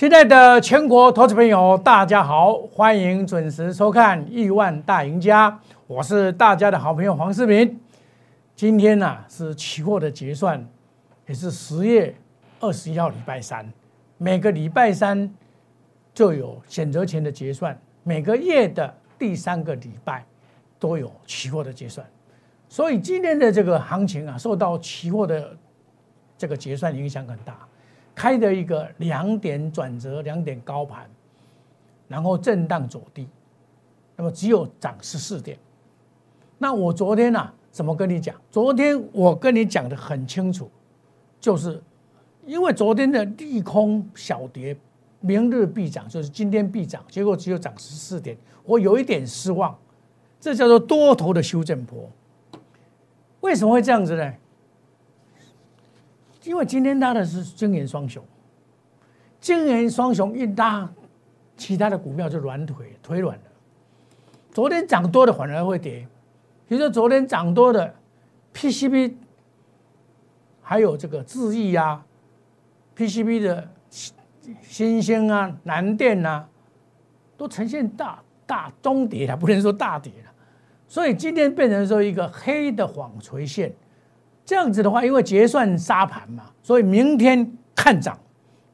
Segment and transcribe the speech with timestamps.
[0.00, 5.50] 亲爱的全国投资朋友，大家好，欢迎准时收看《亿万大赢家》，
[5.86, 7.78] 我是大家的好朋友黄世明。
[8.56, 10.66] 今天呢、是期货的结算，
[11.26, 12.16] 也是十月
[12.60, 13.70] 二十一号礼拜三。
[14.16, 15.30] 每个礼拜三
[16.14, 20.24] 就有选择权的结算，每个月的第三个礼拜
[20.78, 22.06] 都有期货的结算。
[22.70, 25.54] 所以今天的这个行情啊，受到期货的
[26.38, 27.54] 这个结算影响很大。
[28.20, 31.08] 开的一个两点转折，两点高盘，
[32.06, 33.26] 然后震荡走低，
[34.14, 35.56] 那么只有涨十四点。
[36.58, 38.36] 那我昨天呢、啊，怎么跟你讲？
[38.50, 40.70] 昨天我跟你讲的很清楚，
[41.40, 41.82] 就是
[42.44, 44.76] 因为昨天的利空小跌，
[45.20, 49.74] 明日必涨，就是今天必涨，结果只有涨十四点，我有一点失望。
[50.38, 52.06] 这叫做多头的修正波。
[53.40, 54.34] 为什么会这样子呢？
[56.44, 58.24] 因为今天拉的是金元双雄，
[59.40, 60.90] 金元双雄一拉，
[61.56, 63.44] 其他的股票就软腿腿软了。
[64.52, 66.06] 昨天涨多的反而会跌，
[66.66, 67.94] 比如说昨天涨多的
[68.54, 69.14] PCB，
[70.62, 72.04] 还有这个智毅啊
[72.96, 73.68] ，PCB 的
[74.62, 76.48] 新星啊、南电啊，
[77.36, 80.32] 都呈现大大中跌了，不能说大跌了。
[80.88, 83.72] 所以今天变成说一个黑的纺锤线。
[84.50, 88.18] 这样子的话，因为结算沙盘嘛，所以明天看涨。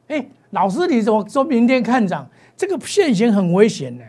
[0.08, 2.27] 哎，老师，你怎么说明天看涨？
[2.56, 4.02] 这个线型很危险呢。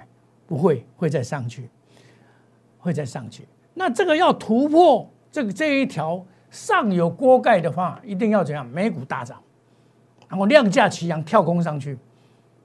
[0.45, 1.69] 不会，会再上去，
[2.77, 3.45] 会再上去。
[3.73, 8.65] 那这个要突破这个这一条上有锅盖的话，一定要怎样？
[8.65, 9.37] 美股大涨，
[10.29, 11.97] 然后量价齐扬跳空上去，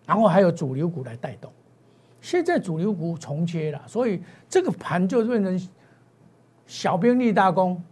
[0.07, 1.51] 然后还有主流股来带动。
[2.21, 5.69] 现在主流股重切了，所以这个盘就变成
[6.69, 7.83] 小兵立大功。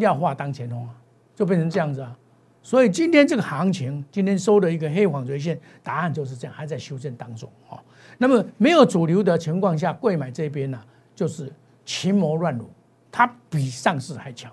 [0.00, 0.90] 廖化当前锋啊，
[1.36, 2.16] 就变成这样子啊，
[2.62, 7.78] 所以今天这个行情，今天收的一个黑纺锤线，答案就是这样，还在修正当中啊。
[8.18, 10.80] 那么没有主流的情况下，贵买这边呢，
[11.14, 11.52] 就是
[11.84, 12.68] 群魔乱舞，
[13.12, 14.50] 它比上市还强，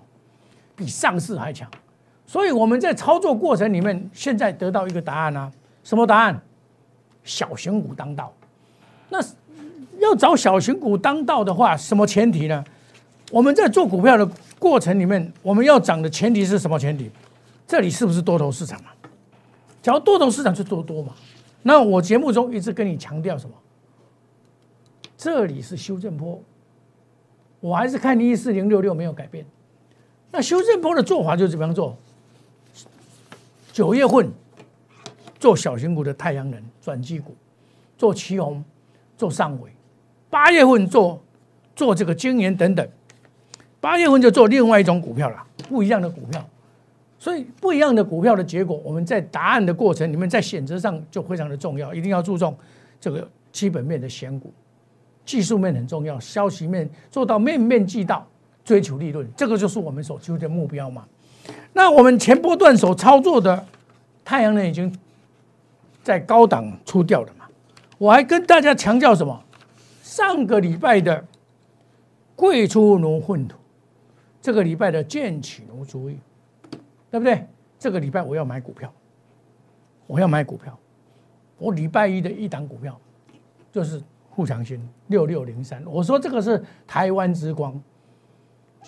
[0.76, 1.68] 比上市还强。
[2.26, 5.50] 所以我们在操作过程里面，现在得到一个答案啊，
[5.82, 6.40] 什么答案？
[7.24, 8.32] 小型股当道。
[9.10, 9.18] 那
[10.00, 12.64] 要找小型股当道的话，什么前提呢？
[13.30, 14.26] 我们在做股票的
[14.58, 17.10] 过程里面，我们要涨的前提是什么前提？
[17.66, 18.90] 这里是不是多头市场嘛？
[19.82, 21.14] 只要多头市场就多多嘛。
[21.62, 23.54] 那我节目中一直跟你强调什么？
[25.16, 26.40] 这里是修正波，
[27.60, 29.44] 我还是看你一四零六六没有改变。
[30.30, 31.96] 那修正波的做法就是怎么样做？
[33.72, 34.30] 九月份
[35.38, 37.36] 做小型股的太阳能转机股，
[37.96, 38.64] 做旗红，
[39.16, 39.68] 做上尾；
[40.30, 41.22] 八月份做
[41.76, 42.88] 做这个晶圆等等。
[43.80, 45.36] 八月份就做另外一种股票了，
[45.68, 46.44] 不一样的股票，
[47.18, 52.56] 所以不一样的股票的结果，我们在答案的过程里面，在选择上就非常的重要，一定要注重
[53.00, 54.52] 这个基本面的选股，
[55.24, 58.26] 技术面很重要，消息面做到面面俱到，
[58.64, 61.04] 追求利润，这个就是我们所求的目标嘛。
[61.72, 63.64] 那我们前波段所操作的
[64.24, 64.92] 太阳能已经
[66.02, 67.44] 在高档出掉了嘛，
[67.96, 69.40] 我还跟大家强调什么？
[70.02, 71.24] 上个礼拜的
[72.34, 73.56] 贵出奴混土。
[74.40, 76.18] 这个礼拜的建起奴主意，
[77.10, 77.46] 对不对？
[77.78, 78.92] 这个礼拜我要买股票，
[80.06, 80.76] 我要买股票。
[81.58, 82.98] 我礼拜一的一档股票
[83.72, 84.00] 就是
[84.34, 87.80] 富强新六六零三，我说这个是台湾之光。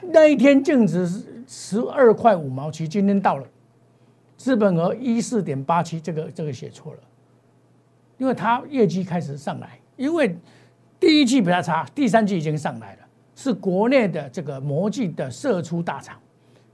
[0.05, 3.47] 那一天净值是十二块五毛七，今天到了，
[4.37, 7.01] 资本额一四点八七，这个这个写错了，
[8.17, 10.37] 因为它业绩开始上来，因为
[11.01, 13.00] 第一季比较差，第三季已经上来了。
[13.43, 16.21] 是国内的这个模具的射出大厂，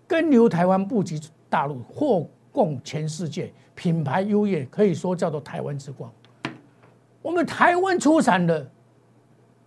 [0.04, 1.16] 跟流台湾布局
[1.48, 6.10] 大陆，货供全世界，品牌优越，可以说叫做台湾之光。
[7.22, 8.68] 我们台湾出产的，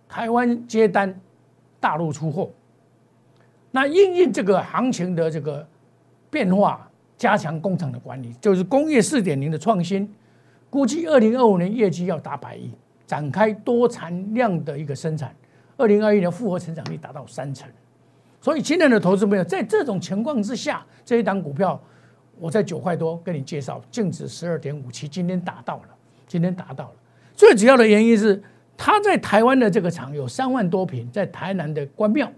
[0.06, 1.18] 台湾接单，
[1.80, 2.50] 大陆出货。
[3.70, 5.66] 那应应这个行情的这个
[6.28, 6.86] 变化，
[7.16, 10.14] 加强工厂的管理，就是工业四点零的创新。
[10.68, 12.70] 估计二零二五年业绩要达百亿，
[13.06, 15.34] 展开多产量的一个生产。
[15.80, 17.66] 二零二一年复合成长率达到三成，
[18.38, 21.80] 所以今年的投资朋友在这种情况之下，这一档股票
[22.38, 25.88] 我在九块多跟你介绍，净值十二点五七，今天达到了，
[26.26, 26.92] 今天达到了。
[27.34, 28.42] 最主要的原因是
[28.76, 32.30] 他在台湾的这个厂有三万多平，在台南的关庙，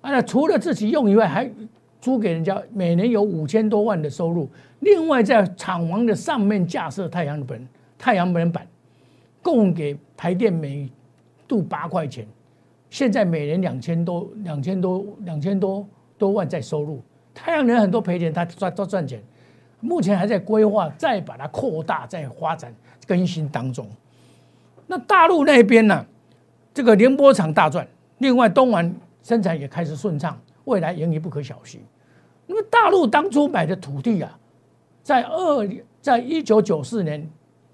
[0.00, 1.48] 啊，除了自己用以外，还
[2.00, 4.50] 租给人家，每年有五千多万的收入。
[4.80, 8.66] 另外在厂房的上面架设太阳能太阳能板，
[9.40, 10.90] 供给台电每。
[11.50, 12.24] 度八块钱，
[12.90, 15.84] 现在每年两千多、两千多、两千多
[16.16, 17.02] 多万在收入。
[17.34, 19.20] 太阳能很多赔钱，他赚都赚钱
[19.80, 22.72] 目前还在规划，再把它扩大、再发展
[23.04, 23.84] 更新当中。
[24.86, 26.06] 那大陆那边呢？
[26.72, 27.84] 这个宁波厂大赚，
[28.18, 28.94] 另外东莞
[29.24, 31.78] 生产也开始顺畅，未来盈利不可小觑。
[32.46, 34.38] 那么大陆当初买的土地啊，
[35.02, 35.68] 在二
[36.00, 37.28] 在一九九四年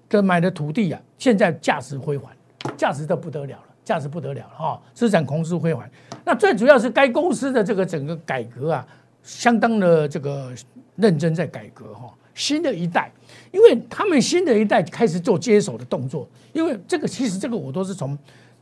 [0.09, 2.31] 的买的土地啊，现在价值辉煌，
[2.75, 5.89] 价值的不得了，价值不得了了哈，资产空势辉煌。
[6.25, 8.85] 那最主要是该公司的这个整个改革啊，
[9.23, 10.53] 相当的这个
[10.97, 12.13] 认真在改革哈。
[12.35, 13.09] 新的一代，
[13.49, 18.17] 因为他们新的一代开始做接手的动作，因为这个其实这个我都是从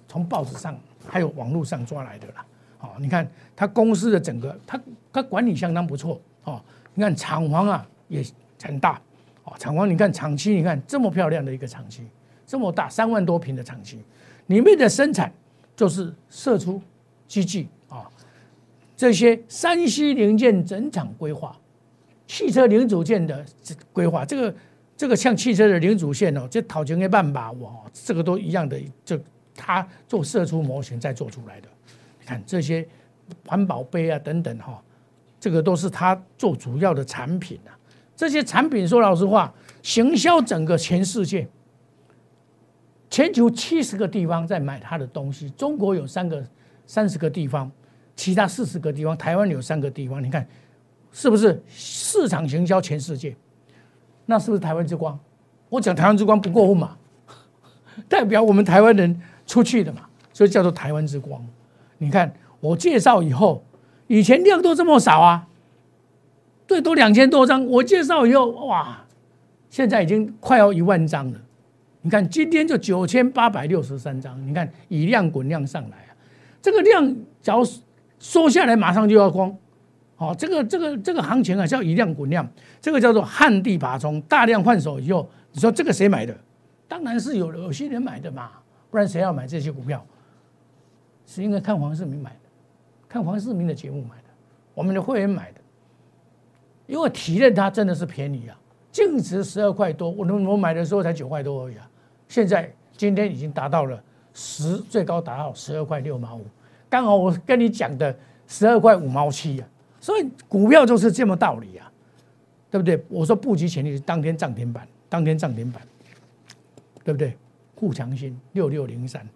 [0.07, 2.45] 从报纸上还有网络上抓来的啦。
[2.77, 4.80] 好，你看他公司的整个，他
[5.12, 6.62] 他管理相当不错哦。
[6.94, 8.24] 你看厂房啊也
[8.62, 9.01] 很大
[9.44, 12.07] 哦，厂房你看厂区，你看这么漂亮的一个厂区，
[12.45, 13.98] 这么大三万多平的厂区，
[14.47, 15.31] 里面的生产
[15.75, 16.81] 就是射出
[17.27, 18.09] 机器啊，
[18.95, 21.56] 这些山西零件整厂规划。
[22.27, 23.45] 汽车零组件的
[23.94, 24.56] 规划，这个
[24.97, 29.15] 这个像汽车的零组件哦，这讨钱的办法哦，这个都一样的，就
[29.56, 31.68] 他做射出模型再做出来的。
[32.19, 32.88] 你看这些
[33.45, 34.81] 环保杯啊等等哈，
[35.39, 37.77] 这个都是他做主要的产品啊。
[38.15, 39.53] 这些产品说老实话，
[39.83, 41.48] 行销整个全世界，
[43.15, 46.45] 全球七十个地方在买他的东西，中国有三个
[46.85, 47.71] 三十个地方，
[48.13, 50.45] 其他四十个地方，台湾有三个地方，你看。
[51.13, 53.33] 是不是市场行销全世界？
[54.25, 55.17] 那是不是台湾之光？
[55.69, 56.97] 我讲台湾之光不过分嘛，
[58.09, 61.41] 代表我们台湾人出去的嘛，所以叫做台湾之光。
[62.00, 63.63] 你看我介绍以后，
[64.07, 65.47] 以前量都这么少啊，
[66.67, 67.65] 最多两千多张。
[67.65, 69.06] 我介绍以后，哇，
[69.69, 71.39] 现在已经快要一万张了。
[72.06, 74.40] 你看今天就九千八百六十三张。
[74.48, 76.13] 你看以量滚量上来啊，
[76.62, 77.04] 这个量
[77.42, 77.63] 只要
[78.19, 79.52] 缩下来，马上就要光。
[80.16, 82.48] 好，这个这个这个行情啊，叫以量滚量，
[82.80, 86.38] 这个叫做旱地拔葱，大量换手以后，你说这个谁买的？
[86.88, 88.51] 当然是有有些人买的嘛，
[88.92, 90.06] 不然谁要买这些股票？
[91.25, 92.40] 是应该看黄世明买的，
[93.10, 94.30] 看黄世明的节目买的，
[94.75, 95.60] 我们的会员买的，
[96.86, 98.56] 因为体认它真的是便宜啊，
[98.92, 101.90] 净值十二块多，我我买的时候才九块多而已啊，
[102.27, 104.01] 现在今天已经达到了
[104.33, 106.45] 十，最高达到十二块六毛五，
[106.89, 108.16] 刚好我跟你讲的
[108.48, 109.68] 十二块五毛七啊。
[110.00, 111.92] 所以股票就是这么道理啊，
[112.69, 113.04] 对不对？
[113.10, 115.81] 我说布局潜力是当天涨停板，当天涨停板，
[117.04, 117.36] 对不对？
[117.75, 119.27] 沪强新六六零三，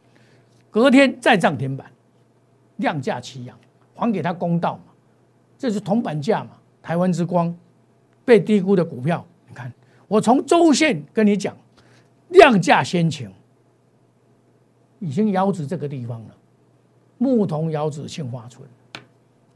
[0.70, 1.92] 隔天再涨停板，
[2.78, 3.58] 量价齐扬，
[3.96, 4.84] 还给他公道嘛？
[5.58, 6.52] 这是铜板价嘛？
[6.82, 7.54] 台湾之光
[8.24, 9.74] 被低估的股票，你看
[10.08, 11.58] 我从周线跟你讲，
[12.30, 13.32] 量价先行，
[15.00, 16.36] 已经遥指这个地方了，
[17.18, 18.68] 牧童遥指杏花村。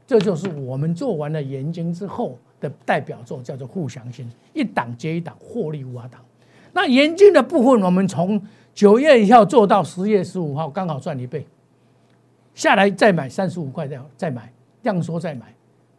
[0.06, 6.20] 这就是我们做完了研究之后的代表作，叫做互相性，一档接一档，获利无法挡。
[6.72, 8.40] 那研究的部分，我们从
[8.74, 11.46] 九月一号做到十月十五号，刚好赚一倍。
[12.54, 15.54] 下来再买三十五块再再买，量缩再买，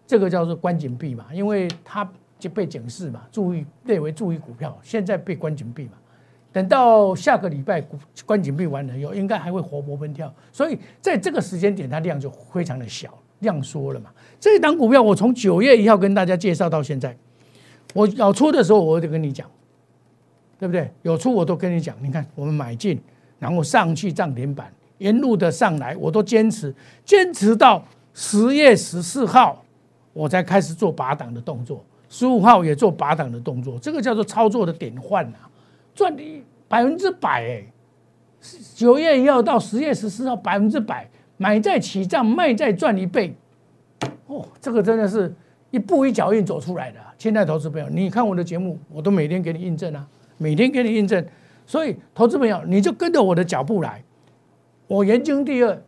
[0.05, 2.07] 这个叫做关紧闭嘛，因为它
[2.37, 5.93] 就被警示嘛，注意列为注意股票，现在被关紧闭嘛。
[6.55, 13.09] 等到下个礼拜股关紧闭完了以后，应该还会活泼奔跳，所以在这个时间点，它量就非常的小。
[13.39, 14.09] 量缩了嘛？
[14.39, 17.15] 这一档股票我从九月一号跟大家介绍到现在，
[17.93, 19.45] 我要出的时候我就跟你讲，
[20.57, 20.89] 对不对？
[21.01, 21.93] 有出我都跟你讲。
[22.01, 22.97] 你看我们买进，
[23.37, 29.61] 然后上去涨停板，沿路的上来，我都坚持，坚持到十月十四号，
[30.13, 31.83] 我才开始做拔档的动作。
[32.07, 35.51] 十五号也做拔档的动作，这个叫做操作的典范啊，
[35.95, 37.65] 赚的百分之百哎！
[38.75, 41.09] 九月一号到十月十四号，百分之百。
[41.37, 43.35] 买在起涨，卖在赚一倍，
[44.27, 45.33] 哦，这个真的是
[45.69, 46.99] 一步一脚印走出来的。
[47.17, 51.25] 现在投资朋友，你看我的节目，我都每天给你印证啊，每天给你印证。
[51.65, 54.01] 所以，投资朋友，你就跟着我的脚步来。
[54.87, 55.81] 我研究第二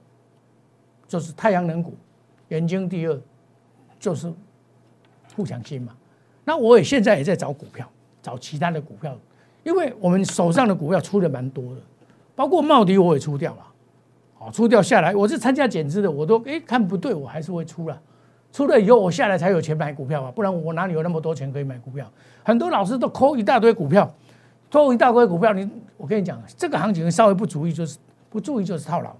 [1.07, 1.95] 就是太阳能股，
[2.49, 3.17] 研究第二
[3.97, 4.29] 就是
[5.29, 5.95] 富强金嘛。
[6.43, 7.89] 那我也现在也在找股票，
[8.21, 9.17] 找其他的股票，
[9.67, 11.81] 因为我们手上的股票出的蛮多的，
[12.33, 13.59] 包括茂迪我也出掉了。
[14.39, 17.99] 哦，出掉下来，我是参加减资的，我都哎看不对，我还是会出了。
[18.53, 22.09] 出了以后，我下来才有钱买股票啊，不然我哪里有那么多钱可以买股票？
[22.43, 24.09] 很多老师都抠一大堆股票，
[24.71, 27.97] 抠一大堆股票，你我跟你讲，这个行情稍微不注意就是
[28.29, 29.13] 不注意就是套牢。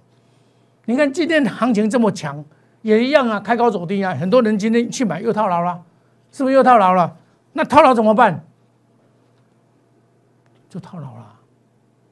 [0.86, 2.42] 你看今天行情这么强，
[2.80, 5.78] 也一样啊，开高走低啊，很多人今天去买又套牢了，
[6.32, 7.14] 是不是又套牢了？
[7.52, 8.46] 那套牢怎么办？
[10.68, 11.34] 就套牢了。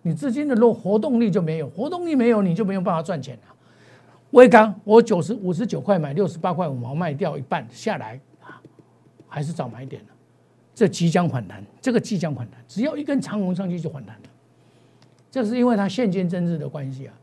[0.02, 3.54] 你资金的落活动力就没有，活动力没有，你就没有办法赚钱了。
[4.30, 8.60] 威刚，我九十五十九块买，六十八块五毛卖掉一半下来啊，
[9.28, 10.08] 还是早买点了。
[10.74, 14.22] 这即将反弹，这个即将反弹，只要一根长红上去就反弹了。
[15.30, 17.14] 这是因为它现金增值的关系啊。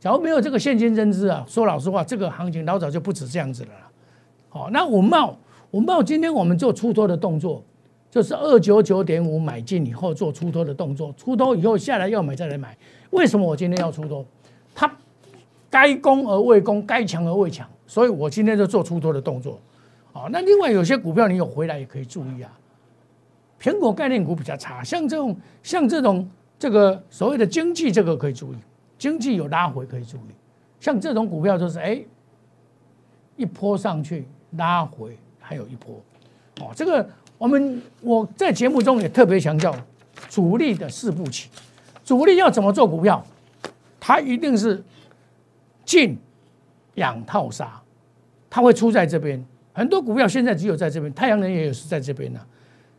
[0.00, 3.70] 假如没有这个现金增值啊，说老实话，这个行情老早就不止这样子了。
[4.48, 5.36] 好，那五茂，
[5.72, 7.62] 五茂今天我们做出脱的动作，
[8.12, 12.76] 就是二九九点五买进以后做出脱的动作，出脱以后下来要买再来买。
[13.08, 14.22] 为什么我今天要出脱？
[14.74, 14.94] 它
[15.70, 19.58] 该攻而未攻，该强而未强，所以我今天就做出脱的动作。
[20.12, 22.52] 好，那另外有些股票你有回来也可以注意啊。
[23.58, 26.28] 苹果概念股比较差，像这种像这种
[26.58, 28.56] 这个所谓的经济，这个可以注意。
[28.98, 30.34] 经济有拉回可以注意，
[30.78, 31.98] 像这种股票就是哎，
[33.36, 34.28] 一波上去
[34.58, 35.94] 拉回还有一波，
[36.60, 37.08] 哦，这个
[37.42, 39.74] 我们我在节目中也特别强调
[40.30, 41.48] 主力的四步棋，
[42.04, 43.20] 主力要怎么做股票，
[43.98, 44.80] 它一定是
[45.84, 46.16] 进
[46.94, 47.82] 养套杀，
[48.48, 49.44] 它会出在这边。
[49.72, 52.38] 很多股票现在只有在这边，太阳能也有是在这边呢。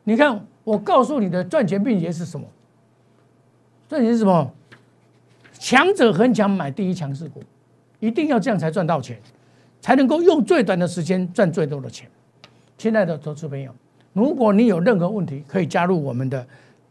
[0.03, 2.45] 你看我告诉你的赚钱秘诀是什么？
[3.87, 4.51] 赚钱是什么？
[5.53, 7.41] 强者恒强，买第一强势股，
[8.01, 9.17] 一定要这样才赚到钱，
[9.79, 12.09] 才能够用最短的时间赚最多的钱。
[12.77, 13.73] 亲爱的投资朋友，
[14.13, 16.45] 如果你有任何问题，可以加入我们的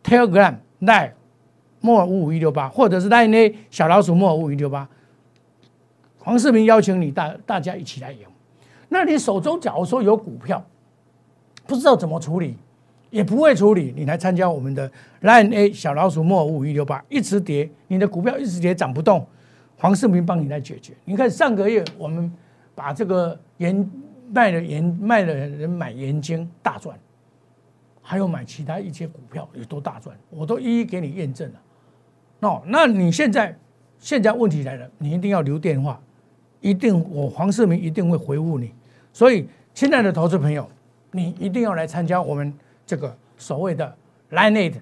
[0.05, 1.13] Telegram Line
[1.81, 4.89] 莫五五一六八，或者是 Line 小老鼠莫尔五五一六八。
[6.19, 8.21] 黄世明邀请你大大家一起来赢。
[8.89, 10.65] 那你手中假如说有股票，
[11.67, 12.57] 不知道怎么处理？
[13.11, 19.27] 也不会处理，你来参加我们的 Line A 小老鼠莫尔五五一六八，一直跌，你的股票一直跌涨不动，
[19.77, 20.95] 黄世明帮你来解决。
[21.05, 22.33] 你看上个月我们
[22.75, 23.91] 把这个盐
[24.33, 26.97] 卖的盐卖的人买盐金大赚，
[28.03, 32.49] 还有买其他一些股票有多大赚，我都一一给你验证了。
[32.49, 33.57] 哦，那你现在
[33.99, 35.99] 现在问题来了，你一定要留电话，
[36.61, 38.75] 一定我黄世明一定会回复你。
[39.13, 40.69] 所以，亲爱的投资朋友，
[41.13, 42.53] 你一定要来参加我们。
[42.85, 43.97] 这个所谓的
[44.33, 44.75] Line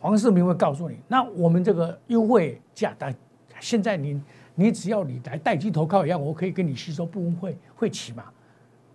[0.00, 3.14] 黄世明会告诉你，那我们这个优惠价单，
[3.60, 4.20] 现在你
[4.56, 8.24] 你只要你来代机投靠一样，我可以跟你吸收部分会会起嘛？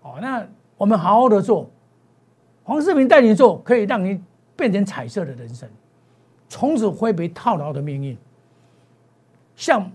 [0.02, 0.46] 哦，那
[0.78, 1.68] 我们好好的做，
[2.66, 4.20] 黄世明带你做，可以让你
[4.56, 5.70] 变成彩色的人生，
[6.50, 8.18] 从此挥别套牢的命运，
[9.56, 9.90] 像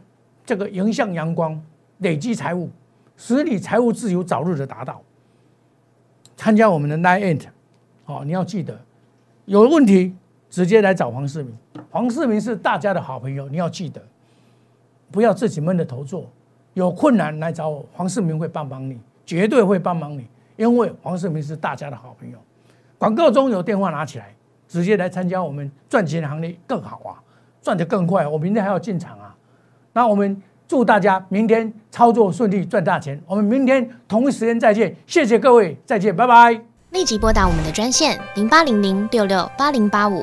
[0.47, 1.61] 这个迎向阳光，
[1.99, 2.71] 累积财务，
[3.17, 5.03] 使你财务自由早日的达到。
[6.37, 7.47] 参加我们的 Nine Eight，。
[8.07, 8.81] 哦，你要记得，
[9.47, 10.15] 有问题
[10.49, 11.53] 直接来找黄世明。
[11.91, 14.01] 黄世明是大家的好朋友，你要记得，
[15.11, 16.31] 不要自己闷着头做。
[16.75, 18.97] 有困难来找我，黄世明会帮帮你，
[19.27, 20.25] 绝对会帮忙你。
[20.57, 22.39] 因为黄世明是大家的好朋友。
[23.01, 24.35] 广告中有电话拿起来，
[24.69, 27.17] 直接来参加我们赚钱行列更好啊，
[27.63, 28.27] 赚得更快。
[28.27, 29.35] 我明天还要进场啊。
[29.95, 33.19] 那我们祝大家明天操作顺利，赚大钱。
[33.27, 36.61] 我们明天同一时间再见，谢谢各位，再见，拜拜。
[36.91, 40.23] 立即拨打我们的专线零八零零六六八零八五